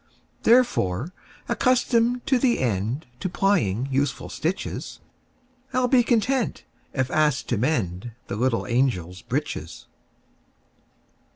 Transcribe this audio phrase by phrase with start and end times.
[0.41, 1.13] Therefore,
[1.47, 8.65] accustomed to the endTo plying useful stitches,I 'll be content if asked to mendThe little
[8.65, 9.85] angels' breeches.